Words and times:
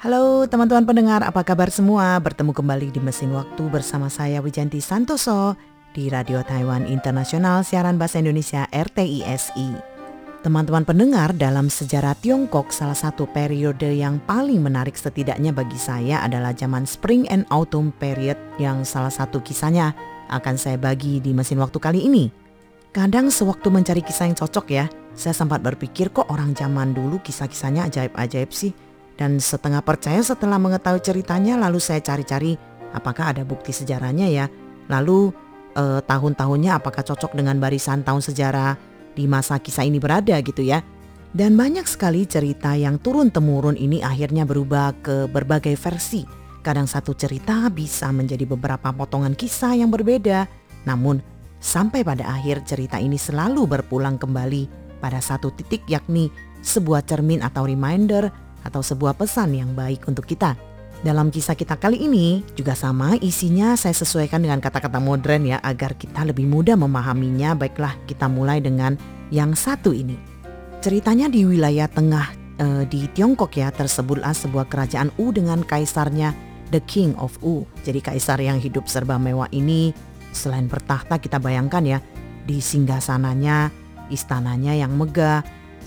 Halo 0.00 0.48
teman-teman 0.48 0.88
pendengar, 0.88 1.20
apa 1.20 1.44
kabar 1.44 1.68
semua? 1.68 2.16
Bertemu 2.24 2.56
kembali 2.56 2.88
di 2.88 3.04
Mesin 3.04 3.36
Waktu 3.36 3.68
bersama 3.68 4.08
saya 4.08 4.40
Wijanti 4.40 4.80
Santoso 4.80 5.60
di 5.92 6.08
Radio 6.08 6.40
Taiwan 6.40 6.88
Internasional 6.88 7.60
Siaran 7.68 8.00
Bahasa 8.00 8.16
Indonesia 8.16 8.64
RTISI. 8.72 9.76
Teman-teman 10.40 10.88
pendengar, 10.88 11.36
dalam 11.36 11.68
sejarah 11.68 12.16
Tiongkok 12.16 12.72
salah 12.72 12.96
satu 12.96 13.28
periode 13.28 13.92
yang 13.92 14.16
paling 14.24 14.64
menarik 14.64 14.96
setidaknya 14.96 15.52
bagi 15.52 15.76
saya 15.76 16.24
adalah 16.24 16.56
zaman 16.56 16.88
Spring 16.88 17.28
and 17.28 17.44
Autumn 17.52 17.92
period 17.92 18.40
yang 18.56 18.88
salah 18.88 19.12
satu 19.12 19.44
kisahnya 19.44 19.92
akan 20.32 20.56
saya 20.56 20.80
bagi 20.80 21.20
di 21.20 21.36
Mesin 21.36 21.60
Waktu 21.60 21.76
kali 21.76 22.08
ini. 22.08 22.32
Kadang 22.96 23.28
sewaktu 23.28 23.68
mencari 23.68 24.00
kisah 24.00 24.32
yang 24.32 24.36
cocok 24.40 24.66
ya, 24.72 24.88
saya 25.12 25.36
sempat 25.36 25.60
berpikir 25.60 26.08
kok 26.08 26.24
orang 26.32 26.56
zaman 26.56 26.96
dulu 26.96 27.20
kisah-kisahnya 27.20 27.84
ajaib-ajaib 27.92 28.48
sih 28.48 28.72
dan 29.20 29.36
setengah 29.36 29.84
percaya 29.84 30.24
setelah 30.24 30.56
mengetahui 30.56 31.04
ceritanya 31.04 31.60
lalu 31.60 31.76
saya 31.76 32.00
cari-cari 32.00 32.56
apakah 32.96 33.36
ada 33.36 33.44
bukti 33.44 33.68
sejarahnya 33.68 34.32
ya. 34.32 34.48
Lalu 34.88 35.28
eh, 35.76 36.00
tahun-tahunnya 36.00 36.80
apakah 36.80 37.04
cocok 37.04 37.36
dengan 37.36 37.60
barisan 37.60 38.00
tahun 38.00 38.24
sejarah 38.24 38.80
di 39.12 39.28
masa 39.28 39.60
kisah 39.60 39.84
ini 39.84 40.00
berada 40.00 40.40
gitu 40.40 40.64
ya. 40.64 40.80
Dan 41.30 41.54
banyak 41.54 41.84
sekali 41.86 42.24
cerita 42.26 42.74
yang 42.74 42.98
turun-temurun 42.98 43.78
ini 43.78 44.02
akhirnya 44.02 44.48
berubah 44.48 44.96
ke 45.04 45.28
berbagai 45.28 45.76
versi. 45.76 46.24
Kadang 46.64 46.88
satu 46.88 47.12
cerita 47.12 47.68
bisa 47.70 48.10
menjadi 48.10 48.48
beberapa 48.48 48.90
potongan 48.90 49.36
kisah 49.36 49.76
yang 49.78 49.92
berbeda. 49.92 50.48
Namun 50.88 51.20
sampai 51.60 52.02
pada 52.02 52.24
akhir 52.24 52.64
cerita 52.64 52.96
ini 52.96 53.20
selalu 53.20 53.68
berpulang 53.68 54.16
kembali 54.16 54.66
pada 54.98 55.22
satu 55.22 55.52
titik 55.54 55.86
yakni 55.86 56.32
sebuah 56.64 57.06
cermin 57.06 57.40
atau 57.46 57.64
reminder 57.64 58.49
atau 58.66 58.80
sebuah 58.84 59.16
pesan 59.16 59.56
yang 59.56 59.72
baik 59.72 60.06
untuk 60.06 60.26
kita. 60.28 60.56
Dalam 61.00 61.32
kisah 61.32 61.56
kita 61.56 61.80
kali 61.80 61.96
ini 62.04 62.44
juga 62.52 62.76
sama 62.76 63.16
isinya 63.24 63.72
saya 63.72 63.96
sesuaikan 63.96 64.44
dengan 64.44 64.60
kata-kata 64.60 65.00
modern 65.00 65.48
ya 65.48 65.58
agar 65.64 65.96
kita 65.96 66.28
lebih 66.28 66.44
mudah 66.44 66.76
memahaminya. 66.76 67.56
Baiklah 67.56 67.96
kita 68.04 68.28
mulai 68.28 68.60
dengan 68.60 69.00
yang 69.32 69.56
satu 69.56 69.96
ini. 69.96 70.20
Ceritanya 70.84 71.32
di 71.32 71.48
wilayah 71.48 71.88
tengah 71.88 72.28
e, 72.60 72.66
di 72.84 73.08
Tiongkok 73.16 73.56
ya 73.56 73.72
tersebutlah 73.72 74.36
sebuah 74.36 74.68
kerajaan 74.68 75.08
U 75.16 75.32
dengan 75.32 75.64
kaisarnya 75.64 76.36
The 76.68 76.84
King 76.84 77.16
of 77.16 77.40
U. 77.40 77.64
Jadi 77.80 78.04
kaisar 78.04 78.36
yang 78.36 78.60
hidup 78.60 78.84
serba 78.84 79.16
mewah 79.16 79.48
ini 79.56 79.96
selain 80.36 80.68
bertahta 80.68 81.16
kita 81.16 81.40
bayangkan 81.40 81.80
ya 81.96 81.98
di 82.44 82.60
singgasananya, 82.60 83.72
istananya 84.12 84.76
yang 84.76 84.92
megah, 85.00 85.40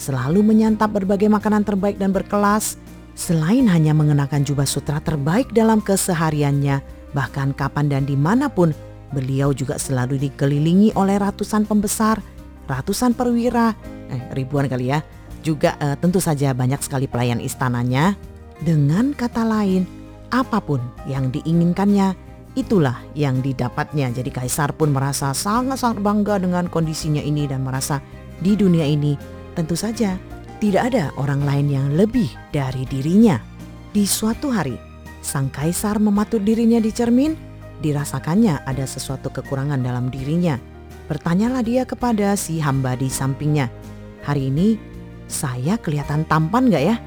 selalu 0.03 0.43
menyantap 0.43 0.91
berbagai 0.91 1.31
makanan 1.31 1.63
terbaik 1.63 1.95
dan 1.95 2.11
berkelas. 2.11 2.75
Selain 3.15 3.63
hanya 3.71 3.95
mengenakan 3.95 4.43
jubah 4.43 4.67
sutra 4.67 4.99
terbaik 4.99 5.55
dalam 5.55 5.79
kesehariannya, 5.79 6.83
bahkan 7.15 7.55
kapan 7.55 7.87
dan 7.87 8.03
di 8.03 8.19
mana 8.19 8.51
pun, 8.51 8.75
beliau 9.15 9.55
juga 9.55 9.79
selalu 9.79 10.19
dikelilingi 10.27 10.91
oleh 10.99 11.15
ratusan 11.21 11.63
pembesar, 11.63 12.19
ratusan 12.67 13.15
perwira, 13.15 13.71
eh 14.11 14.21
ribuan 14.35 14.67
kali 14.67 14.91
ya, 14.91 14.99
juga 15.45 15.77
eh, 15.77 15.95
tentu 15.95 16.19
saja 16.19 16.51
banyak 16.51 16.81
sekali 16.83 17.07
pelayan 17.07 17.39
istananya. 17.39 18.17
Dengan 18.59 19.13
kata 19.13 19.45
lain, 19.45 19.85
apa 20.33 20.57
pun 20.57 20.81
yang 21.05 21.29
diinginkannya, 21.29 22.17
itulah 22.57 22.97
yang 23.13 23.45
didapatnya. 23.45 24.09
Jadi 24.09 24.33
kaisar 24.33 24.73
pun 24.73 24.89
merasa 24.89 25.37
sangat-sangat 25.37 26.01
bangga 26.01 26.41
dengan 26.41 26.65
kondisinya 26.65 27.21
ini 27.21 27.45
dan 27.45 27.61
merasa 27.61 28.01
di 28.41 28.57
dunia 28.57 28.89
ini 28.89 29.13
Tentu 29.53 29.77
saja, 29.77 30.17
tidak 30.57 30.93
ada 30.93 31.13
orang 31.17 31.45
lain 31.45 31.67
yang 31.69 31.87
lebih 31.93 32.29
dari 32.49 32.89
dirinya. 32.89 33.37
Di 33.93 34.09
suatu 34.09 34.49
hari, 34.49 34.73
sang 35.21 35.53
kaisar 35.53 36.01
mematuk 36.01 36.41
dirinya 36.41 36.81
di 36.81 36.89
cermin, 36.89 37.37
dirasakannya 37.85 38.65
ada 38.65 38.85
sesuatu 38.89 39.29
kekurangan 39.29 39.77
dalam 39.81 40.09
dirinya. 40.09 40.57
Bertanyalah 41.05 41.61
dia 41.61 41.83
kepada 41.85 42.33
si 42.33 42.57
hamba 42.57 42.97
di 42.97 43.11
sampingnya, 43.11 43.69
hari 44.25 44.49
ini 44.49 44.79
saya 45.29 45.77
kelihatan 45.77 46.25
tampan 46.25 46.73
gak 46.73 46.83
ya? 46.83 46.97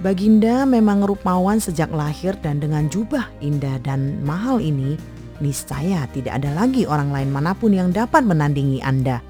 Baginda 0.00 0.64
memang 0.64 1.04
rupawan 1.04 1.60
sejak 1.60 1.92
lahir 1.92 2.32
dan 2.40 2.56
dengan 2.56 2.88
jubah 2.88 3.28
indah 3.44 3.76
dan 3.84 4.22
mahal 4.24 4.56
ini, 4.62 4.96
niscaya 5.44 6.08
tidak 6.12 6.40
ada 6.40 6.52
lagi 6.56 6.88
orang 6.88 7.12
lain 7.12 7.28
mana 7.28 7.52
pun 7.52 7.72
yang 7.74 7.92
dapat 7.92 8.24
menandingi 8.24 8.80
Anda. 8.80 9.20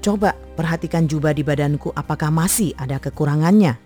Coba 0.00 0.34
perhatikan 0.60 1.08
jubah 1.08 1.32
di 1.32 1.40
badanku 1.40 1.88
apakah 1.96 2.28
masih 2.28 2.76
ada 2.76 3.00
kekurangannya. 3.00 3.80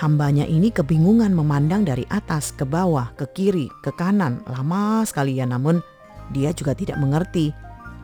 Hambanya 0.00 0.48
ini 0.48 0.72
kebingungan 0.72 1.36
memandang 1.36 1.84
dari 1.84 2.08
atas 2.08 2.48
ke 2.56 2.64
bawah, 2.64 3.12
ke 3.12 3.28
kiri, 3.36 3.68
ke 3.84 3.92
kanan, 3.92 4.40
lama 4.48 5.04
sekali 5.04 5.36
ya 5.36 5.44
namun 5.44 5.84
dia 6.32 6.56
juga 6.56 6.72
tidak 6.72 6.96
mengerti 6.96 7.52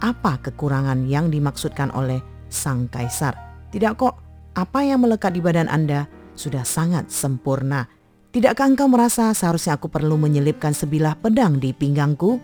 apa 0.04 0.36
kekurangan 0.36 1.08
yang 1.08 1.32
dimaksudkan 1.32 1.88
oleh 1.97 2.20
sang 2.53 2.92
kaisar. 2.92 3.32
Tidak 3.72 3.97
kok, 3.97 4.14
apa 4.52 4.84
yang 4.84 5.00
melekat 5.00 5.32
di 5.32 5.41
badan 5.41 5.72
Anda 5.72 6.04
sudah 6.37 6.62
sangat 6.62 7.08
sempurna. 7.08 7.88
Tidakkah 8.31 8.69
engkau 8.69 8.87
merasa 8.87 9.32
seharusnya 9.32 9.81
aku 9.81 9.88
perlu 9.88 10.20
menyelipkan 10.20 10.76
sebilah 10.76 11.16
pedang 11.16 11.56
di 11.56 11.72
pinggangku? 11.72 12.38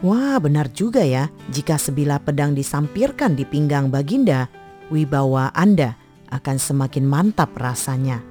Wah 0.00 0.40
benar 0.40 0.72
juga 0.72 1.04
ya, 1.04 1.28
jika 1.52 1.76
sebilah 1.76 2.24
pedang 2.24 2.56
disampirkan 2.56 3.36
di 3.36 3.44
pinggang 3.44 3.92
Baginda, 3.92 4.48
wibawa 4.90 5.54
Anda 5.54 5.96
akan 6.30 6.56
semakin 6.58 7.06
mantap 7.06 7.54
rasanya. 7.58 8.22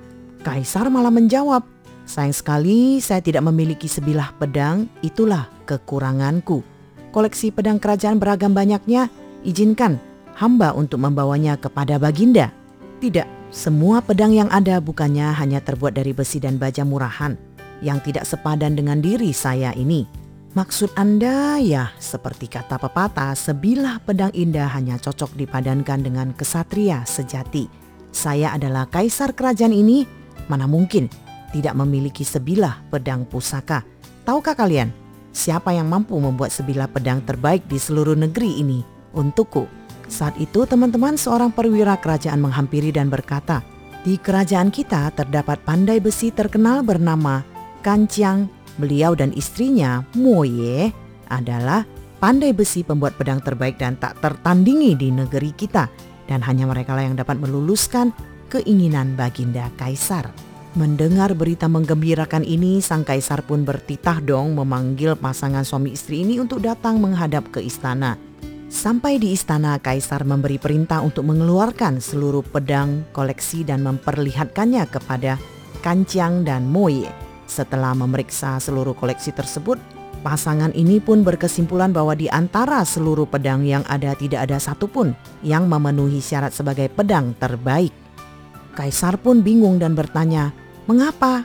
Kaisar 0.44 0.88
malah 0.88 1.12
menjawab, 1.12 1.64
sayang 2.08 2.36
sekali 2.36 3.04
saya 3.04 3.20
tidak 3.20 3.44
memiliki 3.48 3.92
sebilah 3.92 4.32
pedang, 4.40 4.88
itulah 5.04 5.52
kekuranganku. 5.68 6.64
Koleksi 7.12 7.52
pedang 7.52 7.82
kerajaan 7.82 8.22
beragam 8.22 8.56
banyaknya, 8.56 9.12
izinkan 9.44 10.00
hamba 10.40 10.72
untuk 10.72 11.04
membawanya 11.04 11.60
kepada 11.60 12.00
Baginda. 12.00 12.56
Tidak, 13.04 13.52
semua 13.52 14.00
pedang 14.00 14.32
yang 14.32 14.48
ada 14.48 14.80
bukannya 14.80 15.36
hanya 15.36 15.60
terbuat 15.60 15.98
dari 16.00 16.16
besi 16.16 16.40
dan 16.40 16.56
baja 16.56 16.88
murahan, 16.88 17.36
yang 17.84 18.00
tidak 18.00 18.24
sepadan 18.24 18.80
dengan 18.80 19.04
diri 19.04 19.36
saya 19.36 19.76
ini. 19.76 20.19
Maksud 20.58 20.98
Anda 20.98 21.62
ya 21.62 21.94
seperti 22.02 22.50
kata 22.50 22.82
pepatah 22.82 23.38
sebilah 23.38 24.02
pedang 24.02 24.34
indah 24.34 24.66
hanya 24.74 24.98
cocok 24.98 25.38
dipadankan 25.38 26.02
dengan 26.02 26.34
kesatria 26.34 27.06
sejati. 27.06 27.70
Saya 28.10 28.58
adalah 28.58 28.90
kaisar 28.90 29.38
kerajaan 29.38 29.70
ini, 29.70 30.10
mana 30.50 30.66
mungkin 30.66 31.06
tidak 31.54 31.78
memiliki 31.78 32.26
sebilah 32.26 32.82
pedang 32.90 33.30
pusaka. 33.30 33.86
Tahukah 34.26 34.58
kalian 34.58 34.90
siapa 35.30 35.70
yang 35.70 35.86
mampu 35.86 36.18
membuat 36.18 36.50
sebilah 36.50 36.90
pedang 36.90 37.22
terbaik 37.22 37.70
di 37.70 37.78
seluruh 37.78 38.18
negeri 38.18 38.58
ini 38.58 38.82
untukku? 39.14 39.70
Saat 40.10 40.42
itu 40.42 40.66
teman-teman 40.66 41.14
seorang 41.14 41.54
perwira 41.54 41.94
kerajaan 42.02 42.42
menghampiri 42.42 42.90
dan 42.90 43.14
berkata, 43.14 43.62
di 44.02 44.18
kerajaan 44.18 44.74
kita 44.74 45.14
terdapat 45.14 45.62
pandai 45.62 46.02
besi 46.02 46.34
terkenal 46.34 46.82
bernama 46.82 47.46
Kancang 47.80 48.52
Beliau 48.80 49.12
dan 49.14 49.36
istrinya, 49.36 50.08
Moye, 50.16 50.96
adalah 51.28 51.84
pandai 52.24 52.56
besi 52.56 52.82
pembuat 52.82 53.20
pedang 53.20 53.44
terbaik 53.44 53.76
dan 53.76 54.00
tak 54.00 54.18
tertandingi 54.24 54.96
di 54.96 55.12
negeri 55.12 55.52
kita. 55.52 55.92
Dan 56.26 56.40
hanya 56.48 56.64
mereka 56.64 56.96
lah 56.96 57.04
yang 57.04 57.20
dapat 57.20 57.38
meluluskan 57.44 58.16
keinginan 58.48 59.20
Baginda 59.20 59.68
Kaisar. 59.76 60.32
Mendengar 60.78 61.34
berita 61.34 61.66
menggembirakan 61.66 62.46
ini, 62.46 62.78
sang 62.78 63.02
kaisar 63.02 63.42
pun 63.42 63.66
bertitah 63.66 64.22
dong 64.22 64.54
memanggil 64.54 65.18
pasangan 65.18 65.66
suami 65.66 65.98
istri 65.98 66.22
ini 66.22 66.38
untuk 66.38 66.62
datang 66.62 67.02
menghadap 67.02 67.50
ke 67.50 67.58
istana. 67.58 68.22
Sampai 68.70 69.18
di 69.18 69.34
istana, 69.34 69.82
kaisar 69.82 70.22
memberi 70.30 70.62
perintah 70.62 71.02
untuk 71.02 71.26
mengeluarkan 71.26 71.98
seluruh 71.98 72.46
pedang 72.46 73.02
koleksi 73.18 73.66
dan 73.66 73.82
memperlihatkannya 73.82 74.86
kepada 74.94 75.42
Kancang 75.82 76.46
dan 76.46 76.70
Moye. 76.70 77.29
Setelah 77.50 77.98
memeriksa 77.98 78.62
seluruh 78.62 78.94
koleksi 78.94 79.34
tersebut, 79.34 79.82
pasangan 80.22 80.70
ini 80.78 81.02
pun 81.02 81.26
berkesimpulan 81.26 81.90
bahwa 81.90 82.14
di 82.14 82.30
antara 82.30 82.86
seluruh 82.86 83.26
pedang 83.26 83.66
yang 83.66 83.82
ada 83.90 84.14
tidak 84.14 84.46
ada 84.46 84.62
satupun 84.62 85.18
yang 85.42 85.66
memenuhi 85.66 86.22
syarat 86.22 86.54
sebagai 86.54 86.94
pedang 86.94 87.34
terbaik. 87.42 87.90
Kaisar 88.78 89.18
pun 89.18 89.42
bingung 89.42 89.82
dan 89.82 89.98
bertanya, 89.98 90.54
"Mengapa?" 90.86 91.44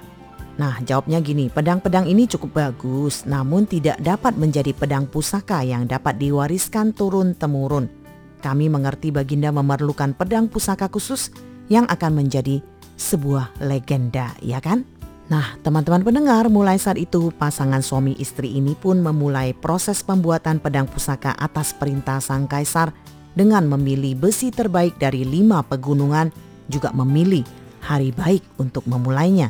Nah, 0.55 0.79
jawabnya 0.87 1.19
gini, 1.19 1.51
pedang-pedang 1.51 2.07
ini 2.07 2.31
cukup 2.31 2.55
bagus, 2.55 3.27
namun 3.27 3.67
tidak 3.67 3.99
dapat 3.99 4.39
menjadi 4.39 4.71
pedang 4.71 5.11
pusaka 5.11 5.67
yang 5.67 5.91
dapat 5.91 6.15
diwariskan 6.15 6.95
turun-temurun. 6.95 7.91
Kami 8.39 8.71
mengerti 8.71 9.11
Baginda 9.11 9.51
memerlukan 9.51 10.15
pedang 10.15 10.47
pusaka 10.47 10.87
khusus 10.87 11.35
yang 11.67 11.89
akan 11.91 12.23
menjadi 12.23 12.63
sebuah 12.95 13.51
legenda, 13.67 14.31
ya 14.39 14.63
kan? 14.63 14.87
Nah, 15.25 15.57
teman-teman 15.65 16.05
pendengar, 16.05 16.53
mulai 16.53 16.77
saat 16.77 17.01
itu 17.01 17.33
pasangan 17.41 17.81
suami 17.81 18.13
istri 18.21 18.61
ini 18.61 18.77
pun 18.77 19.01
memulai 19.01 19.57
proses 19.57 20.05
pembuatan 20.05 20.61
pedang 20.61 20.85
pusaka 20.85 21.33
atas 21.41 21.73
perintah 21.73 22.21
sang 22.21 22.45
kaisar 22.45 22.93
dengan 23.33 23.65
memilih 23.65 24.21
besi 24.21 24.53
terbaik 24.53 25.01
dari 25.01 25.25
lima 25.25 25.65
pegunungan, 25.65 26.29
juga 26.69 26.93
memilih 26.93 27.41
hari 27.81 28.13
baik 28.13 28.45
untuk 28.61 28.85
memulainya. 28.85 29.49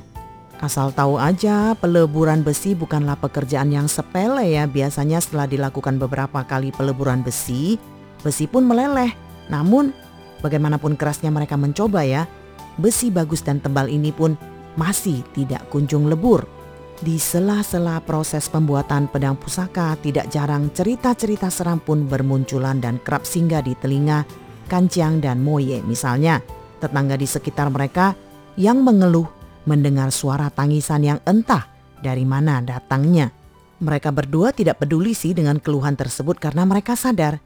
Asal 0.63 0.95
tahu 0.95 1.19
aja, 1.19 1.75
peleburan 1.75 2.47
besi 2.47 2.79
bukanlah 2.79 3.19
pekerjaan 3.19 3.75
yang 3.75 3.91
sepele 3.91 4.55
ya. 4.55 4.71
Biasanya 4.71 5.19
setelah 5.19 5.51
dilakukan 5.51 5.99
beberapa 5.99 6.47
kali 6.47 6.71
peleburan 6.71 7.27
besi, 7.27 7.75
besi 8.23 8.47
pun 8.47 8.63
meleleh. 8.63 9.11
Namun, 9.51 9.91
bagaimanapun 10.39 10.95
kerasnya 10.95 11.35
mereka 11.35 11.59
mencoba 11.59 12.07
ya, 12.07 12.31
besi 12.79 13.11
bagus 13.11 13.43
dan 13.43 13.59
tebal 13.59 13.91
ini 13.91 14.15
pun 14.15 14.39
masih 14.75 15.23
tidak 15.35 15.67
kunjung 15.71 16.07
lebur. 16.07 16.47
Di 17.03 17.19
sela-sela 17.19 17.99
proses 18.01 18.47
pembuatan 18.47 19.11
pedang 19.11 19.35
pusaka, 19.35 19.99
tidak 19.99 20.31
jarang 20.31 20.71
cerita-cerita 20.71 21.51
seram 21.51 21.83
pun 21.83 22.07
bermunculan 22.07 22.79
dan 22.79 23.03
kerap 23.03 23.27
singgah 23.27 23.61
di 23.61 23.75
telinga 23.77 24.23
Kancang 24.65 25.21
dan 25.21 25.45
Moye 25.45 25.85
misalnya, 25.85 26.41
tetangga 26.81 27.21
di 27.21 27.29
sekitar 27.29 27.69
mereka 27.69 28.17
yang 28.57 28.81
mengeluh 28.81 29.29
mendengar 29.69 30.09
suara 30.09 30.49
tangisan 30.49 31.05
yang 31.05 31.21
entah 31.29 31.69
dari 32.01 32.25
mana 32.25 32.65
datangnya. 32.65 33.33
Mereka 33.85 34.15
berdua 34.15 34.55
tidak 34.55 34.81
peduli 34.81 35.13
sih 35.13 35.37
dengan 35.37 35.61
keluhan 35.61 35.99
tersebut 35.99 36.41
karena 36.41 36.65
mereka 36.65 36.97
sadar 36.97 37.43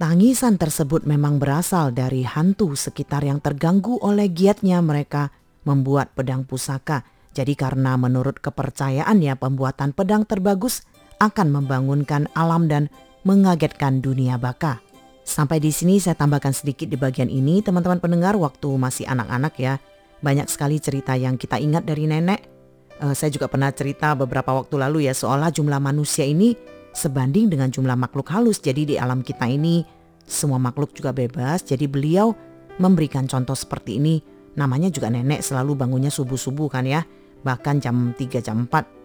tangisan 0.00 0.56
tersebut 0.56 1.04
memang 1.04 1.36
berasal 1.36 1.92
dari 1.92 2.24
hantu 2.24 2.72
sekitar 2.72 3.26
yang 3.26 3.42
terganggu 3.42 4.00
oleh 4.00 4.30
giatnya 4.30 4.80
mereka 4.80 5.28
membuat 5.64 6.14
pedang 6.14 6.46
pusaka. 6.46 7.06
Jadi 7.32 7.56
karena 7.56 7.96
menurut 7.96 8.38
kepercayaannya 8.44 9.34
pembuatan 9.40 9.96
pedang 9.96 10.28
terbagus 10.28 10.84
akan 11.22 11.54
membangunkan 11.54 12.28
alam 12.36 12.68
dan 12.68 12.92
mengagetkan 13.22 14.02
dunia 14.02 14.36
baka. 14.36 14.82
Sampai 15.22 15.62
di 15.62 15.70
sini 15.70 16.02
saya 16.02 16.18
tambahkan 16.18 16.50
sedikit 16.50 16.90
di 16.90 16.98
bagian 16.98 17.30
ini 17.30 17.62
teman-teman 17.62 18.02
pendengar 18.02 18.34
waktu 18.34 18.68
masih 18.74 19.06
anak-anak 19.06 19.54
ya. 19.56 19.78
Banyak 20.18 20.50
sekali 20.50 20.82
cerita 20.82 21.14
yang 21.14 21.38
kita 21.38 21.62
ingat 21.62 21.86
dari 21.86 22.10
nenek. 22.10 22.42
Uh, 22.98 23.14
saya 23.14 23.30
juga 23.30 23.46
pernah 23.46 23.70
cerita 23.70 24.14
beberapa 24.18 24.50
waktu 24.54 24.78
lalu 24.78 25.06
ya 25.10 25.14
seolah 25.14 25.50
jumlah 25.54 25.78
manusia 25.78 26.26
ini 26.26 26.54
sebanding 26.92 27.48
dengan 27.54 27.70
jumlah 27.70 27.94
makhluk 27.94 28.34
halus. 28.34 28.58
Jadi 28.58 28.94
di 28.94 28.94
alam 28.98 29.22
kita 29.22 29.46
ini 29.46 29.86
semua 30.26 30.58
makhluk 30.58 30.90
juga 30.90 31.14
bebas. 31.14 31.62
Jadi 31.62 31.86
beliau 31.86 32.34
memberikan 32.82 33.30
contoh 33.30 33.54
seperti 33.54 34.02
ini. 34.02 34.31
Namanya 34.58 34.92
juga 34.92 35.08
nenek 35.08 35.40
selalu 35.40 35.76
bangunnya 35.78 36.12
subuh-subuh 36.12 36.68
kan 36.68 36.84
ya. 36.84 37.04
Bahkan 37.42 37.82
jam 37.82 38.14
3 38.16 38.40
jam 38.42 38.68
4 38.68 39.02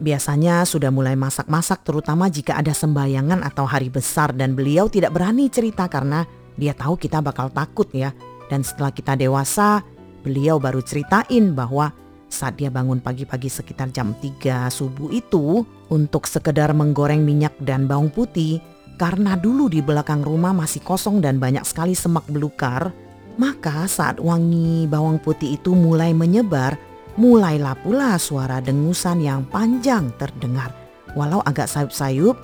biasanya 0.00 0.64
sudah 0.64 0.88
mulai 0.88 1.12
masak-masak 1.12 1.84
terutama 1.84 2.32
jika 2.32 2.56
ada 2.56 2.72
sembayangan 2.72 3.44
atau 3.44 3.68
hari 3.68 3.92
besar 3.92 4.32
dan 4.32 4.56
beliau 4.56 4.88
tidak 4.88 5.12
berani 5.12 5.52
cerita 5.52 5.92
karena 5.92 6.24
dia 6.56 6.72
tahu 6.72 6.96
kita 6.96 7.20
bakal 7.20 7.52
takut 7.52 7.88
ya. 7.92 8.08
Dan 8.48 8.64
setelah 8.66 8.90
kita 8.90 9.14
dewasa, 9.14 9.84
Beliau 10.20 10.60
baru 10.60 10.84
ceritain 10.84 11.56
bahwa 11.56 11.92
saat 12.30 12.60
dia 12.60 12.68
bangun 12.68 13.00
pagi-pagi 13.00 13.48
sekitar 13.48 13.90
jam 13.90 14.12
3 14.12 14.68
subuh 14.68 15.08
itu 15.10 15.64
untuk 15.88 16.28
sekedar 16.28 16.70
menggoreng 16.76 17.24
minyak 17.24 17.56
dan 17.64 17.88
bawang 17.88 18.12
putih 18.12 18.60
karena 19.00 19.34
dulu 19.34 19.72
di 19.72 19.80
belakang 19.80 20.20
rumah 20.20 20.52
masih 20.52 20.84
kosong 20.84 21.24
dan 21.24 21.40
banyak 21.40 21.64
sekali 21.64 21.96
semak 21.96 22.28
belukar, 22.28 22.92
maka 23.36 23.86
saat 23.86 24.18
wangi 24.18 24.88
bawang 24.90 25.20
putih 25.20 25.60
itu 25.60 25.76
mulai 25.76 26.10
menyebar, 26.16 26.74
mulailah 27.20 27.76
pula 27.84 28.16
suara 28.16 28.58
dengusan 28.58 29.22
yang 29.22 29.46
panjang 29.46 30.10
terdengar. 30.16 30.72
Walau 31.18 31.42
agak 31.42 31.66
sayup-sayup, 31.66 32.38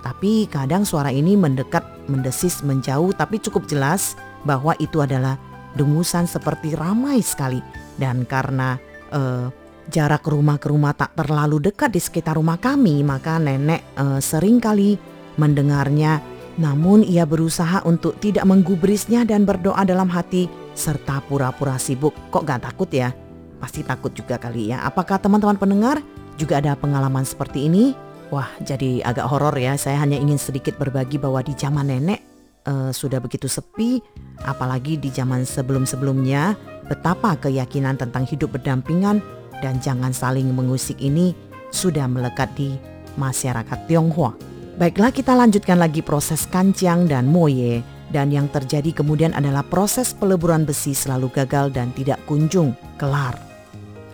tapi 0.00 0.48
kadang 0.48 0.84
suara 0.88 1.12
ini 1.12 1.36
mendekat, 1.36 1.84
mendesis, 2.08 2.64
menjauh 2.64 3.12
tapi 3.12 3.36
cukup 3.40 3.68
jelas 3.68 4.16
bahwa 4.48 4.72
itu 4.80 5.04
adalah 5.04 5.36
dengusan 5.76 6.24
seperti 6.26 6.74
ramai 6.74 7.20
sekali 7.22 7.60
dan 8.00 8.24
karena 8.26 8.80
uh, 9.12 9.52
jarak 9.92 10.24
rumah 10.26 10.56
ke 10.56 10.70
rumah 10.70 10.96
tak 10.96 11.14
terlalu 11.14 11.70
dekat 11.70 11.92
di 11.92 12.00
sekitar 12.00 12.38
rumah 12.38 12.58
kami 12.58 13.02
maka 13.06 13.38
nenek 13.38 13.94
uh, 13.98 14.18
sering 14.18 14.58
kali 14.58 14.96
mendengarnya 15.38 16.18
namun 16.60 17.00
ia 17.00 17.24
berusaha 17.24 17.80
untuk 17.88 18.20
tidak 18.20 18.44
menggubrisnya 18.44 19.24
dan 19.24 19.48
berdoa 19.48 19.80
dalam 19.88 20.12
hati 20.12 20.46
serta 20.76 21.24
pura-pura 21.24 21.80
sibuk 21.80 22.12
kok 22.28 22.44
gak 22.44 22.68
takut 22.68 22.92
ya 22.92 23.16
pasti 23.56 23.80
takut 23.80 24.12
juga 24.12 24.36
kali 24.36 24.70
ya 24.70 24.84
apakah 24.84 25.16
teman-teman 25.16 25.56
pendengar 25.56 26.04
juga 26.36 26.60
ada 26.60 26.76
pengalaman 26.76 27.24
seperti 27.24 27.66
ini 27.68 27.96
Wah, 28.30 28.46
jadi 28.62 29.02
agak 29.02 29.26
horor 29.26 29.58
ya. 29.58 29.74
Saya 29.74 29.98
hanya 30.06 30.14
ingin 30.14 30.38
sedikit 30.38 30.78
berbagi 30.78 31.18
bahwa 31.18 31.42
di 31.42 31.50
zaman 31.58 31.90
nenek 31.90 32.22
uh, 32.62 32.94
sudah 32.94 33.18
begitu 33.18 33.50
sepi, 33.50 33.98
apalagi 34.46 34.94
di 35.02 35.10
zaman 35.10 35.42
sebelum-sebelumnya, 35.42 36.54
betapa 36.86 37.34
keyakinan 37.34 37.98
tentang 37.98 38.22
hidup 38.22 38.54
berdampingan 38.54 39.18
dan 39.58 39.82
jangan 39.82 40.14
saling 40.14 40.46
mengusik 40.54 41.02
ini 41.02 41.34
sudah 41.74 42.06
melekat 42.06 42.54
di 42.54 42.78
masyarakat 43.18 43.90
Tionghoa. 43.90 44.49
Baiklah 44.80 45.12
kita 45.12 45.36
lanjutkan 45.36 45.76
lagi 45.76 46.00
proses 46.00 46.48
kancang 46.48 47.04
dan 47.04 47.28
moye 47.28 47.84
dan 48.08 48.32
yang 48.32 48.48
terjadi 48.48 48.96
kemudian 48.96 49.36
adalah 49.36 49.60
proses 49.60 50.16
peleburan 50.16 50.64
besi 50.64 50.96
selalu 50.96 51.28
gagal 51.36 51.68
dan 51.68 51.92
tidak 51.92 52.16
kunjung 52.24 52.72
kelar. 52.96 53.36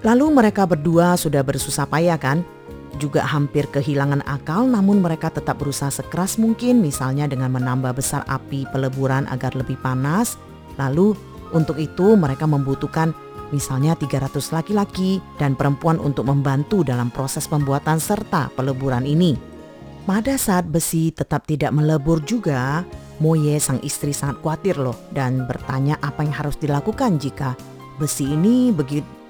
Lalu 0.03 0.27
mereka 0.35 0.67
berdua 0.67 1.15
sudah 1.15 1.47
bersusah 1.47 1.87
payah 1.87 2.19
kan 2.19 2.43
juga 2.99 3.23
hampir 3.23 3.71
kehilangan 3.71 4.27
akal 4.27 4.67
namun 4.67 4.99
mereka 4.99 5.31
tetap 5.31 5.63
berusaha 5.63 5.95
sekeras 5.95 6.35
mungkin 6.35 6.83
misalnya 6.83 7.31
dengan 7.31 7.55
menambah 7.55 7.95
besar 8.03 8.27
api 8.27 8.67
peleburan 8.75 9.31
agar 9.31 9.55
lebih 9.55 9.79
panas. 9.79 10.35
Lalu 10.83 11.15
untuk 11.55 11.79
itu 11.79 12.19
mereka 12.19 12.43
membutuhkan 12.51 13.15
misalnya 13.55 13.95
300 13.95 14.35
laki-laki 14.51 15.23
dan 15.39 15.55
perempuan 15.55 16.03
untuk 16.03 16.27
membantu 16.27 16.83
dalam 16.83 17.15
proses 17.15 17.47
pembuatan 17.47 18.03
serta 18.03 18.51
peleburan 18.59 19.07
ini. 19.07 19.55
Pada 20.07 20.39
saat 20.39 20.71
besi 20.71 21.11
tetap 21.11 21.51
tidak 21.51 21.75
melebur 21.75 22.23
juga, 22.23 22.87
Moye 23.19 23.59
sang 23.59 23.83
istri 23.83 24.15
sangat 24.15 24.39
khawatir 24.39 24.79
loh 24.79 24.95
dan 25.11 25.51
bertanya 25.51 25.99
apa 25.99 26.23
yang 26.23 26.31
harus 26.31 26.55
dilakukan 26.63 27.19
jika 27.19 27.59
besi 27.99 28.31
ini 28.31 28.71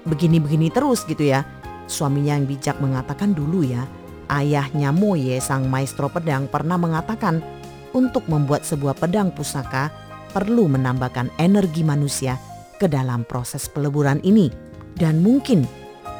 begini-begini 0.05 0.69
terus 0.69 1.01
gitu 1.09 1.33
ya. 1.33 1.41
Suaminya 1.89 2.37
yang 2.37 2.45
bijak 2.45 2.77
mengatakan 2.77 3.33
dulu 3.33 3.65
ya, 3.65 3.89
ayahnya 4.29 4.93
Moye 4.93 5.41
sang 5.41 5.65
maestro 5.65 6.13
pedang 6.13 6.45
pernah 6.45 6.77
mengatakan 6.77 7.41
untuk 7.97 8.29
membuat 8.29 8.61
sebuah 8.61 9.01
pedang 9.01 9.33
pusaka 9.33 9.89
perlu 10.29 10.69
menambahkan 10.69 11.33
energi 11.41 11.81
manusia 11.81 12.37
ke 12.77 12.85
dalam 12.85 13.25
proses 13.25 13.65
peleburan 13.65 14.21
ini. 14.21 14.53
Dan 14.93 15.25
mungkin 15.25 15.65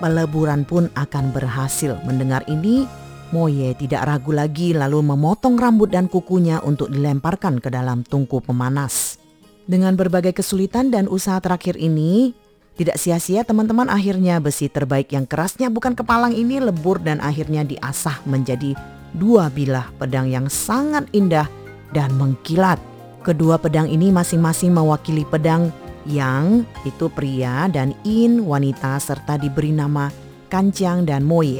peleburan 0.02 0.66
pun 0.66 0.90
akan 0.98 1.30
berhasil. 1.30 1.94
Mendengar 2.10 2.42
ini, 2.50 2.90
Moye 3.36 3.76
tidak 3.76 4.08
ragu 4.08 4.32
lagi 4.32 4.72
lalu 4.72 5.04
memotong 5.04 5.60
rambut 5.60 5.92
dan 5.92 6.08
kukunya 6.08 6.64
untuk 6.64 6.88
dilemparkan 6.88 7.60
ke 7.60 7.68
dalam 7.68 8.08
tungku 8.08 8.40
pemanas. 8.40 9.20
Dengan 9.68 10.00
berbagai 10.00 10.32
kesulitan 10.32 10.88
dan 10.96 11.12
usaha 11.12 11.36
terakhir 11.44 11.76
ini, 11.76 12.32
tidak 12.80 12.96
sia-sia 12.96 13.44
teman-teman 13.44 13.92
akhirnya 13.92 14.40
besi 14.40 14.72
terbaik 14.72 15.12
yang 15.12 15.28
kerasnya 15.28 15.68
bukan 15.68 15.92
kepalang 15.92 16.32
ini 16.32 16.64
lebur 16.64 17.04
dan 17.04 17.20
akhirnya 17.20 17.68
diasah 17.68 18.24
menjadi 18.24 18.80
dua 19.12 19.52
bilah 19.52 19.92
pedang 20.00 20.32
yang 20.32 20.48
sangat 20.48 21.04
indah 21.12 21.52
dan 21.92 22.16
mengkilat. 22.16 22.80
Kedua 23.28 23.60
pedang 23.60 23.92
ini 23.92 24.08
masing-masing 24.08 24.72
mewakili 24.72 25.28
pedang 25.28 25.68
yang 26.08 26.64
itu 26.88 27.12
pria 27.12 27.68
dan 27.68 27.92
in 28.08 28.48
wanita 28.48 28.96
serta 29.04 29.36
diberi 29.36 29.76
nama 29.76 30.08
Kancang 30.48 31.04
dan 31.04 31.28
Moye. 31.28 31.60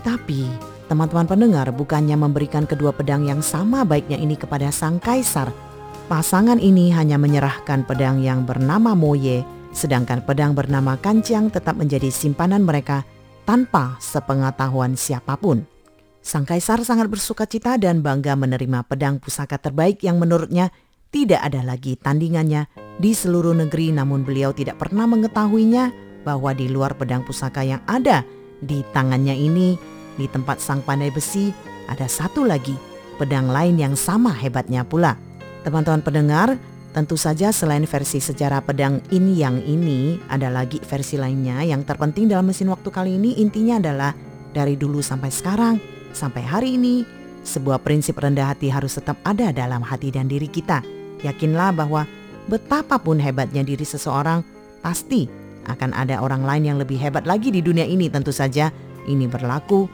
Tapi 0.00 0.71
teman-teman 0.86 1.26
pendengar 1.26 1.70
bukannya 1.70 2.14
memberikan 2.14 2.66
kedua 2.66 2.94
pedang 2.94 3.26
yang 3.26 3.44
sama 3.44 3.82
baiknya 3.82 4.18
ini 4.18 4.34
kepada 4.34 4.70
sang 4.74 5.02
kaisar. 5.02 5.50
Pasangan 6.10 6.58
ini 6.58 6.90
hanya 6.92 7.16
menyerahkan 7.16 7.86
pedang 7.86 8.20
yang 8.20 8.42
bernama 8.42 8.92
Moye 8.92 9.46
sedangkan 9.72 10.22
pedang 10.22 10.52
bernama 10.52 11.00
kancang 11.00 11.48
tetap 11.48 11.74
menjadi 11.80 12.12
simpanan 12.12 12.62
mereka 12.62 13.02
tanpa 13.48 13.96
sepengetahuan 13.98 14.94
siapa 14.94 15.34
pun. 15.40 15.64
Sang 16.22 16.46
kaisar 16.46 16.86
sangat 16.86 17.10
bersuka 17.10 17.50
cita 17.50 17.74
dan 17.74 17.98
bangga 17.98 18.38
menerima 18.38 18.86
pedang 18.86 19.18
pusaka 19.18 19.58
terbaik 19.58 20.06
yang 20.06 20.22
menurutnya 20.22 20.70
tidak 21.10 21.42
ada 21.42 21.66
lagi 21.66 21.98
tandingannya 21.98 22.70
di 23.02 23.10
seluruh 23.10 23.52
negeri 23.52 23.90
namun 23.90 24.22
beliau 24.22 24.54
tidak 24.54 24.78
pernah 24.78 25.04
mengetahuinya 25.10 25.90
bahwa 26.22 26.54
di 26.54 26.70
luar 26.70 26.94
pedang 26.94 27.26
pusaka 27.26 27.66
yang 27.66 27.82
ada 27.90 28.22
di 28.62 28.86
tangannya 28.94 29.34
ini 29.34 29.74
di 30.16 30.28
tempat 30.28 30.60
sang 30.60 30.84
pandai 30.84 31.12
besi 31.12 31.52
ada 31.88 32.06
satu 32.06 32.44
lagi 32.44 32.76
pedang 33.16 33.48
lain 33.48 33.78
yang 33.78 33.94
sama 33.94 34.32
hebatnya 34.32 34.84
pula. 34.84 35.16
Teman-teman 35.62 36.02
pendengar, 36.02 36.58
Tentu 36.92 37.16
saja 37.16 37.48
selain 37.56 37.88
versi 37.88 38.20
sejarah 38.20 38.60
pedang 38.60 39.00
in 39.08 39.32
yang 39.32 39.56
ini, 39.64 40.20
ada 40.28 40.52
lagi 40.52 40.76
versi 40.84 41.16
lainnya 41.16 41.64
yang 41.64 41.88
terpenting 41.88 42.28
dalam 42.28 42.52
mesin 42.52 42.68
waktu 42.68 42.92
kali 42.92 43.16
ini 43.16 43.40
intinya 43.40 43.80
adalah 43.80 44.12
dari 44.52 44.76
dulu 44.76 45.00
sampai 45.00 45.32
sekarang, 45.32 45.80
sampai 46.12 46.44
hari 46.44 46.76
ini, 46.76 47.00
sebuah 47.48 47.80
prinsip 47.80 48.20
rendah 48.20 48.52
hati 48.52 48.68
harus 48.68 49.00
tetap 49.00 49.16
ada 49.24 49.48
dalam 49.56 49.80
hati 49.80 50.12
dan 50.12 50.28
diri 50.28 50.52
kita. 50.52 50.84
Yakinlah 51.24 51.72
bahwa 51.72 52.04
betapapun 52.52 53.16
hebatnya 53.16 53.64
diri 53.64 53.88
seseorang, 53.88 54.44
pasti 54.84 55.32
akan 55.64 55.96
ada 55.96 56.20
orang 56.20 56.44
lain 56.44 56.76
yang 56.76 56.76
lebih 56.76 57.00
hebat 57.00 57.24
lagi 57.24 57.48
di 57.48 57.64
dunia 57.64 57.88
ini 57.88 58.12
tentu 58.12 58.36
saja 58.36 58.68
ini 59.08 59.24
berlaku 59.24 59.88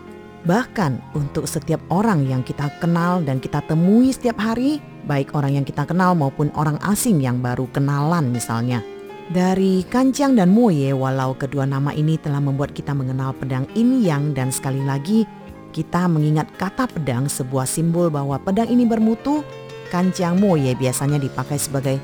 bahkan 0.46 1.02
untuk 1.16 1.50
setiap 1.50 1.82
orang 1.90 2.28
yang 2.28 2.46
kita 2.46 2.70
kenal 2.78 3.18
dan 3.24 3.42
kita 3.42 3.64
temui 3.66 4.14
setiap 4.14 4.38
hari 4.38 4.78
baik 5.08 5.32
orang 5.32 5.58
yang 5.58 5.66
kita 5.66 5.88
kenal 5.88 6.12
maupun 6.12 6.52
orang 6.54 6.76
asing 6.84 7.18
yang 7.18 7.40
baru 7.40 7.64
kenalan 7.72 8.28
misalnya. 8.30 8.84
Dari 9.28 9.84
Kancang 9.84 10.36
dan 10.36 10.52
Moye 10.52 10.92
walau 10.96 11.36
kedua 11.36 11.68
nama 11.68 11.92
ini 11.92 12.16
telah 12.16 12.40
membuat 12.40 12.72
kita 12.72 12.96
mengenal 12.96 13.36
pedang 13.36 13.68
Yin 13.76 14.00
Yang 14.00 14.24
dan 14.32 14.48
sekali 14.48 14.80
lagi 14.80 15.28
kita 15.68 16.08
mengingat 16.08 16.48
kata 16.56 16.88
pedang 16.88 17.28
sebuah 17.28 17.68
simbol 17.68 18.08
bahwa 18.08 18.40
pedang 18.40 18.72
ini 18.72 18.88
bermutu, 18.88 19.44
Kancang 19.92 20.40
Moye 20.40 20.72
biasanya 20.76 21.20
dipakai 21.20 21.60
sebagai 21.60 21.96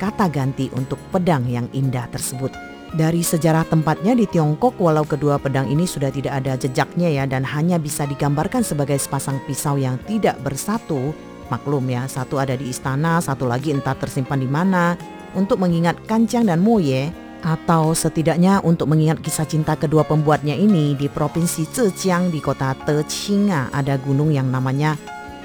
kata 0.00 0.32
ganti 0.32 0.72
untuk 0.72 0.96
pedang 1.12 1.44
yang 1.44 1.68
indah 1.76 2.08
tersebut. 2.08 2.69
Dari 2.90 3.22
sejarah 3.22 3.70
tempatnya 3.70 4.18
di 4.18 4.26
Tiongkok 4.26 4.74
walau 4.82 5.06
kedua 5.06 5.38
pedang 5.38 5.70
ini 5.70 5.86
sudah 5.86 6.10
tidak 6.10 6.42
ada 6.42 6.58
jejaknya 6.58 7.22
ya 7.22 7.24
dan 7.24 7.46
hanya 7.46 7.78
bisa 7.78 8.02
digambarkan 8.02 8.66
sebagai 8.66 8.98
sepasang 8.98 9.38
pisau 9.46 9.78
yang 9.78 9.94
tidak 10.10 10.34
bersatu. 10.42 11.14
Maklum 11.54 11.86
ya, 11.86 12.10
satu 12.10 12.42
ada 12.42 12.58
di 12.58 12.70
istana, 12.70 13.22
satu 13.22 13.46
lagi 13.46 13.70
entah 13.70 13.94
tersimpan 13.94 14.42
di 14.42 14.50
mana 14.50 14.98
untuk 15.38 15.62
mengingat 15.62 16.02
Kancang 16.06 16.50
dan 16.50 16.58
Moye 16.58 17.14
atau 17.46 17.94
setidaknya 17.94 18.60
untuk 18.66 18.90
mengingat 18.90 19.22
kisah 19.22 19.46
cinta 19.46 19.78
kedua 19.78 20.04
pembuatnya 20.04 20.52
ini 20.52 20.92
di 20.98 21.06
provinsi 21.08 21.64
Zhejiang 21.70 22.28
di 22.28 22.42
kota 22.42 22.74
Teching 22.74 23.48
ada 23.50 23.96
gunung 24.02 24.34
yang 24.34 24.50
namanya 24.52 24.98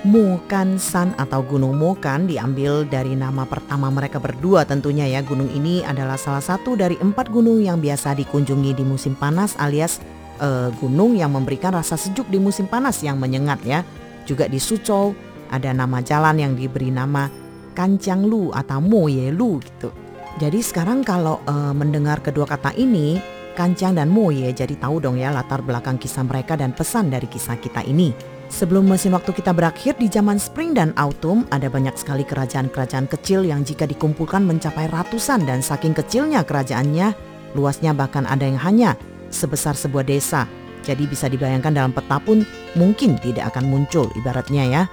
Mokan 0.05 0.77
San 0.77 1.17
atau 1.17 1.41
Gunung 1.41 1.81
Mokan 1.81 2.29
diambil 2.29 2.85
dari 2.85 3.17
nama 3.17 3.41
pertama 3.41 3.89
mereka 3.89 4.21
berdua 4.21 4.61
tentunya 4.61 5.09
ya. 5.09 5.25
Gunung 5.25 5.49
ini 5.49 5.81
adalah 5.81 6.13
salah 6.13 6.45
satu 6.45 6.77
dari 6.77 6.93
empat 7.01 7.33
gunung 7.33 7.57
yang 7.57 7.81
biasa 7.81 8.13
dikunjungi 8.13 8.77
di 8.77 8.85
musim 8.85 9.17
panas 9.17 9.57
alias 9.57 9.97
uh, 10.37 10.69
gunung 10.77 11.17
yang 11.17 11.33
memberikan 11.33 11.73
rasa 11.73 11.97
sejuk 11.97 12.29
di 12.29 12.37
musim 12.37 12.69
panas 12.69 13.01
yang 13.01 13.17
menyengat 13.17 13.65
ya. 13.65 13.81
Juga 14.29 14.45
di 14.45 14.61
Suzhou 14.61 15.17
ada 15.49 15.73
nama 15.73 15.97
jalan 16.05 16.37
yang 16.37 16.53
diberi 16.53 16.93
nama 16.93 17.25
Kancang 17.73 18.29
Lu 18.29 18.53
atau 18.53 18.77
Moye 18.77 19.33
Lu 19.33 19.57
gitu. 19.57 19.89
Jadi 20.37 20.61
sekarang 20.61 21.01
kalau 21.01 21.41
uh, 21.49 21.73
mendengar 21.73 22.21
kedua 22.21 22.45
kata 22.45 22.77
ini, 22.77 23.17
Kancang 23.57 23.97
dan 23.97 24.13
Moye 24.13 24.53
jadi 24.53 24.77
tahu 24.77 25.01
dong 25.01 25.17
ya 25.17 25.33
latar 25.33 25.65
belakang 25.65 25.97
kisah 25.97 26.21
mereka 26.21 26.53
dan 26.53 26.77
pesan 26.77 27.09
dari 27.09 27.25
kisah 27.25 27.57
kita 27.57 27.81
ini. 27.89 28.34
Sebelum 28.45 28.85
mesin 28.85 29.17
waktu 29.17 29.33
kita 29.33 29.51
berakhir 29.51 29.97
di 29.97 30.05
zaman 30.05 30.37
spring 30.37 30.77
dan 30.77 30.93
autumn, 31.01 31.49
ada 31.49 31.65
banyak 31.65 31.97
sekali 31.97 32.21
kerajaan-kerajaan 32.21 33.09
kecil 33.09 33.41
yang 33.41 33.65
jika 33.65 33.89
dikumpulkan 33.89 34.45
mencapai 34.45 34.85
ratusan 34.87 35.49
dan 35.49 35.65
saking 35.65 35.97
kecilnya 35.97 36.45
kerajaannya, 36.45 37.17
luasnya 37.57 37.91
bahkan 37.97 38.23
ada 38.29 38.45
yang 38.45 38.61
hanya 38.61 38.93
sebesar 39.33 39.73
sebuah 39.73 40.05
desa. 40.05 40.45
Jadi 40.85 41.09
bisa 41.09 41.25
dibayangkan 41.25 41.73
dalam 41.73 41.89
peta 41.89 42.21
pun 42.21 42.45
mungkin 42.77 43.17
tidak 43.17 43.49
akan 43.55 43.65
muncul 43.65 44.05
ibaratnya 44.13 44.63
ya. 44.69 44.83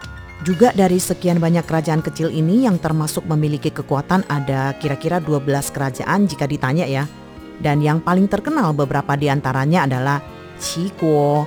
Juga 0.42 0.75
dari 0.75 0.99
sekian 0.99 1.38
banyak 1.38 1.62
kerajaan 1.68 2.02
kecil 2.02 2.32
ini 2.32 2.66
yang 2.66 2.80
termasuk 2.80 3.23
memiliki 3.28 3.71
kekuatan 3.71 4.26
ada 4.26 4.75
kira-kira 4.80 5.23
12 5.23 5.47
kerajaan 5.71 6.26
jika 6.26 6.49
ditanya 6.49 6.88
ya. 6.88 7.04
Dan 7.62 7.78
yang 7.78 8.02
paling 8.02 8.26
terkenal 8.26 8.75
beberapa 8.75 9.14
di 9.14 9.30
antaranya 9.30 9.87
adalah 9.87 10.18
Qiguo, 10.59 11.47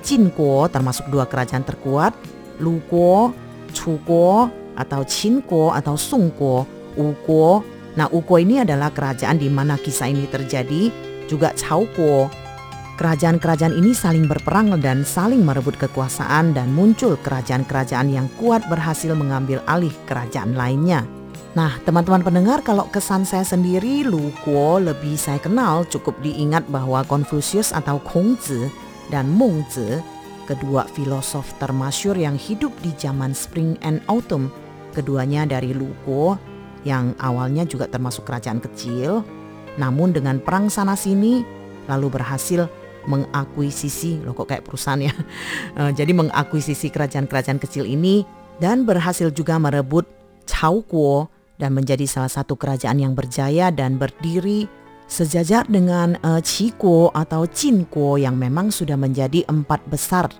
Jinguo 0.00 0.66
termasuk 0.72 1.08
dua 1.08 1.28
kerajaan 1.28 1.64
terkuat, 1.64 2.16
Luguo, 2.60 3.32
Chuguo 3.72 4.50
atau 4.76 5.04
Qinguo 5.04 5.72
atau 5.72 5.94
Sungguo, 5.94 6.64
Uguo. 6.96 7.62
Nah 7.94 8.08
Uguo 8.10 8.40
ini 8.40 8.60
adalah 8.60 8.90
kerajaan 8.90 9.36
di 9.40 9.48
mana 9.52 9.76
kisah 9.76 10.08
ini 10.08 10.24
terjadi, 10.28 10.90
juga 11.30 11.54
Chaoguo 11.54 12.40
Kerajaan-kerajaan 13.00 13.72
ini 13.80 13.96
saling 13.96 14.28
berperang 14.28 14.76
dan 14.76 15.08
saling 15.08 15.40
merebut 15.40 15.72
kekuasaan 15.80 16.52
dan 16.52 16.68
muncul 16.68 17.16
kerajaan-kerajaan 17.24 18.12
yang 18.12 18.28
kuat 18.36 18.60
berhasil 18.68 19.16
mengambil 19.16 19.64
alih 19.64 19.88
kerajaan 20.04 20.52
lainnya. 20.52 21.08
Nah, 21.56 21.80
teman-teman 21.88 22.20
pendengar, 22.20 22.60
kalau 22.60 22.84
kesan 22.92 23.24
saya 23.24 23.40
sendiri, 23.40 24.04
Lu 24.04 24.28
Guo 24.44 24.76
lebih 24.76 25.16
saya 25.16 25.40
kenal 25.40 25.88
cukup 25.88 26.12
diingat 26.20 26.68
bahwa 26.68 27.00
Konfusius 27.08 27.72
atau 27.72 28.04
Kongzi 28.04 28.68
dan 29.10 29.28
Mengzi, 29.28 29.98
kedua 30.46 30.86
filosof 30.94 31.50
termasyur 31.58 32.14
yang 32.14 32.38
hidup 32.38 32.70
di 32.80 32.94
zaman 32.96 33.36
Spring 33.36 33.76
and 33.82 34.02
Autumn, 34.06 34.50
keduanya 34.94 35.46
dari 35.46 35.74
Lu 35.74 35.90
Guo 36.06 36.38
yang 36.86 37.12
awalnya 37.20 37.68
juga 37.68 37.86
termasuk 37.86 38.24
kerajaan 38.24 38.62
kecil, 38.62 39.20
namun 39.76 40.16
dengan 40.16 40.40
perang 40.40 40.72
sana-sini 40.72 41.44
lalu 41.86 42.08
berhasil 42.08 42.70
mengakuisisi 43.08 44.20
loh 44.22 44.36
kok 44.36 44.52
kayak 44.52 44.64
perusahaan 44.64 45.00
ya. 45.00 45.14
Uh, 45.76 45.92
jadi 45.98 46.12
mengakuisisi 46.12 46.92
kerajaan-kerajaan 46.92 47.60
kecil 47.60 47.88
ini 47.88 48.24
dan 48.60 48.84
berhasil 48.84 49.32
juga 49.32 49.56
merebut 49.56 50.04
Chaoguo 50.44 51.30
dan 51.60 51.76
menjadi 51.76 52.08
salah 52.08 52.32
satu 52.32 52.56
kerajaan 52.56 53.00
yang 53.00 53.12
berjaya 53.12 53.68
dan 53.68 54.00
berdiri 54.00 54.66
sejajar 55.10 55.66
dengan 55.66 56.14
uh, 56.22 56.38
atau 57.10 57.42
Qinguo 57.50 58.14
yang 58.14 58.38
memang 58.38 58.70
sudah 58.70 58.94
menjadi 58.94 59.42
empat 59.50 59.82
besar 59.90 60.30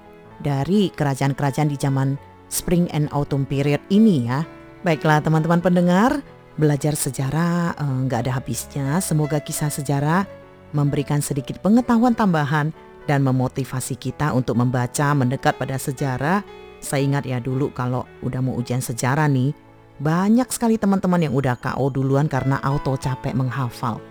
dari 0.41 0.95
kerajaan-kerajaan 0.95 1.69
di 1.69 1.77
zaman 1.77 2.15
Spring 2.47 2.87
and 2.95 3.11
Autumn 3.11 3.43
period 3.45 3.83
ini 3.91 4.31
ya. 4.31 4.47
Baiklah 4.87 5.21
teman-teman 5.21 5.61
pendengar, 5.61 6.25
belajar 6.57 6.97
sejarah 6.97 7.77
eh, 7.77 7.99
nggak 8.09 8.21
uh, 8.21 8.25
ada 8.25 8.33
habisnya. 8.41 8.89
Semoga 9.05 9.43
kisah 9.43 9.69
sejarah 9.69 10.25
memberikan 10.73 11.21
sedikit 11.21 11.61
pengetahuan 11.61 12.17
tambahan 12.17 12.73
dan 13.05 13.21
memotivasi 13.21 13.99
kita 13.99 14.33
untuk 14.33 14.57
membaca 14.57 15.13
mendekat 15.13 15.61
pada 15.61 15.77
sejarah. 15.77 16.41
Saya 16.81 17.05
ingat 17.05 17.29
ya 17.29 17.43
dulu 17.43 17.69
kalau 17.77 18.09
udah 18.25 18.41
mau 18.41 18.57
ujian 18.57 18.81
sejarah 18.81 19.29
nih, 19.29 19.53
banyak 20.01 20.49
sekali 20.49 20.81
teman-teman 20.81 21.29
yang 21.29 21.37
udah 21.37 21.61
KO 21.61 21.93
duluan 21.93 22.25
karena 22.25 22.57
auto 22.65 22.97
capek 22.97 23.37
menghafal. 23.37 24.10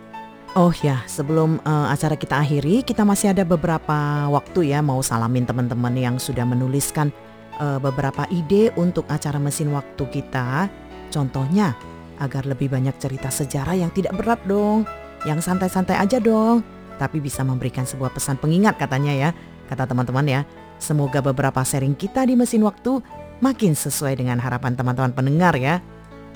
Oh 0.58 0.74
ya, 0.82 1.06
sebelum 1.06 1.62
uh, 1.62 1.94
acara 1.94 2.18
kita 2.18 2.42
akhiri, 2.42 2.82
kita 2.82 3.06
masih 3.06 3.38
ada 3.38 3.46
beberapa 3.46 4.26
waktu 4.34 4.74
ya 4.74 4.82
mau 4.82 4.98
salamin 5.06 5.46
teman-teman 5.46 5.94
yang 5.94 6.16
sudah 6.18 6.42
menuliskan 6.42 7.14
uh, 7.62 7.78
beberapa 7.78 8.26
ide 8.34 8.74
untuk 8.74 9.06
acara 9.14 9.38
mesin 9.38 9.70
waktu 9.70 10.10
kita. 10.10 10.66
Contohnya, 11.14 11.78
agar 12.18 12.50
lebih 12.50 12.66
banyak 12.74 12.98
cerita 12.98 13.30
sejarah 13.30 13.78
yang 13.78 13.94
tidak 13.94 14.18
berat 14.18 14.42
dong 14.50 14.90
yang 15.28 15.38
santai-santai 15.38 16.02
aja 16.02 16.18
dong. 16.18 16.66
Tapi 16.98 17.22
bisa 17.22 17.46
memberikan 17.46 17.86
sebuah 17.86 18.10
pesan 18.12 18.42
pengingat 18.42 18.76
katanya 18.82 19.14
ya, 19.14 19.30
kata 19.70 19.86
teman-teman 19.86 20.26
ya. 20.28 20.42
Semoga 20.82 21.22
beberapa 21.22 21.62
sharing 21.62 21.94
kita 21.94 22.26
di 22.26 22.34
mesin 22.34 22.66
waktu 22.66 23.06
makin 23.38 23.78
sesuai 23.78 24.18
dengan 24.18 24.42
harapan 24.42 24.74
teman-teman 24.74 25.14
pendengar 25.14 25.54
ya. 25.56 25.78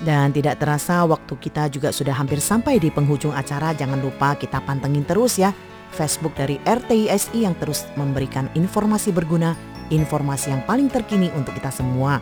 Dan 0.02 0.34
tidak 0.34 0.58
terasa 0.58 1.06
waktu 1.06 1.38
kita 1.38 1.70
juga 1.70 1.94
sudah 1.94 2.16
hampir 2.16 2.42
sampai 2.42 2.82
di 2.82 2.90
penghujung 2.90 3.30
acara. 3.30 3.70
Jangan 3.76 4.02
lupa 4.02 4.34
kita 4.34 4.58
pantengin 4.64 5.06
terus 5.06 5.38
ya 5.38 5.54
Facebook 5.94 6.34
dari 6.34 6.58
RTISI 6.66 7.46
yang 7.46 7.54
terus 7.62 7.86
memberikan 7.94 8.50
informasi 8.58 9.14
berguna, 9.14 9.54
informasi 9.94 10.50
yang 10.50 10.62
paling 10.66 10.90
terkini 10.90 11.30
untuk 11.38 11.54
kita 11.54 11.70
semua. 11.70 12.18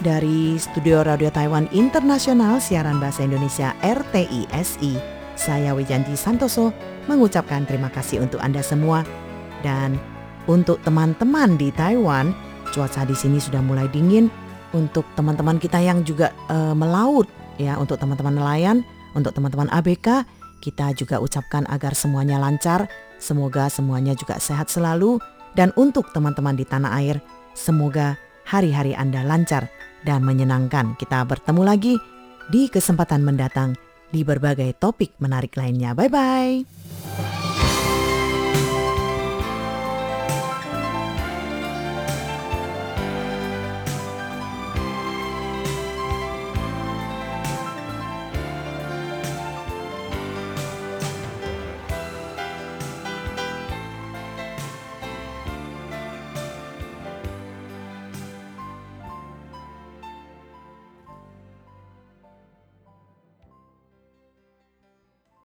Dari 0.00 0.56
Studio 0.56 1.04
Radio 1.04 1.28
Taiwan 1.28 1.68
Internasional 1.76 2.56
Siaran 2.56 2.96
Bahasa 2.96 3.20
Indonesia 3.20 3.76
RTISI. 3.84 4.96
Saya 5.36 5.76
Wijanti 5.76 6.16
Santoso 6.16 6.72
mengucapkan 7.04 7.68
terima 7.68 7.92
kasih 7.92 8.24
untuk 8.24 8.40
Anda 8.40 8.64
semua 8.64 9.04
dan 9.60 10.00
untuk 10.48 10.80
teman-teman 10.84 11.60
di 11.60 11.68
Taiwan, 11.72 12.32
cuaca 12.72 13.04
di 13.04 13.12
sini 13.12 13.36
sudah 13.36 13.60
mulai 13.60 13.88
dingin. 13.92 14.32
Untuk 14.70 15.02
teman-teman 15.18 15.58
kita 15.58 15.82
yang 15.82 16.06
juga 16.06 16.30
uh, 16.46 16.74
melaut 16.74 17.26
ya, 17.58 17.74
untuk 17.76 17.98
teman-teman 17.98 18.38
nelayan, 18.38 18.86
untuk 19.18 19.34
teman-teman 19.34 19.66
ABK, 19.74 20.22
kita 20.62 20.94
juga 20.94 21.18
ucapkan 21.18 21.66
agar 21.66 21.96
semuanya 21.96 22.38
lancar, 22.38 22.86
semoga 23.18 23.66
semuanya 23.66 24.14
juga 24.14 24.38
sehat 24.38 24.70
selalu 24.70 25.18
dan 25.58 25.74
untuk 25.74 26.14
teman-teman 26.14 26.54
di 26.54 26.62
tanah 26.62 27.02
air, 27.02 27.18
semoga 27.58 28.14
hari-hari 28.46 28.94
Anda 28.94 29.26
lancar 29.26 29.66
dan 30.06 30.22
menyenangkan. 30.22 30.94
Kita 30.94 31.26
bertemu 31.26 31.62
lagi 31.66 31.94
di 32.50 32.70
kesempatan 32.70 33.22
mendatang 33.22 33.74
di 34.10 34.26
berbagai 34.26 34.74
topik 34.78 35.18
menarik 35.22 35.54
lainnya. 35.54 35.94
Bye 35.94 36.10
bye. 36.10 36.89